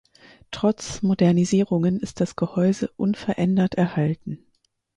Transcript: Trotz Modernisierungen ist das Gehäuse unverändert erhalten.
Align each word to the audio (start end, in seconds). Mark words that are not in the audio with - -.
Trotz 0.49 1.03
Modernisierungen 1.03 1.99
ist 1.99 2.21
das 2.21 2.35
Gehäuse 2.35 2.89
unverändert 2.97 3.75
erhalten. 3.75 4.43